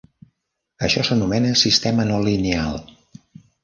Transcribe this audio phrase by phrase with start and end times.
[0.87, 2.85] Això s'anomena "sistema no lineal".